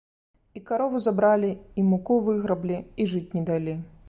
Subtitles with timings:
[0.59, 3.83] І карову забралі, і муку выграблі, і жыць не далі.